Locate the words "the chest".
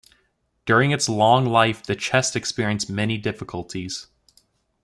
1.83-2.35